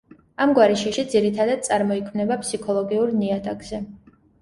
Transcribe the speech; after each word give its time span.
ამგვარი 0.45 0.77
შიში 0.83 1.03
ძირითადად 1.11 1.63
წარმოიქმნება 1.69 2.41
ფსიქოლოგიურ 2.47 3.17
ნიადაგზე. 3.23 3.87